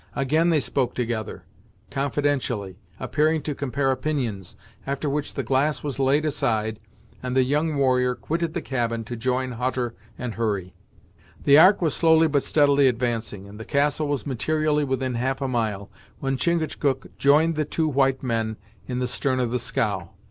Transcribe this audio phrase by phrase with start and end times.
[0.15, 1.43] Again they spoke together,
[1.91, 6.79] confidentially, appearing to compare opinions, after which the glass was laid aside,
[7.21, 10.73] and the young warrior quitted the cabin to join Hutter and Hurry.
[11.43, 15.47] The Ark was slowly but steadily advancing, and the castle was materially within half a
[15.47, 18.57] mile, when Chingachgook joined the two white men
[18.87, 20.09] in the stern of the scow.